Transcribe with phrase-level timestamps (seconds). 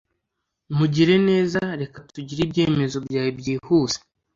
[0.77, 3.99] Mugire neza reka tugire ibyemezo byawe byihuse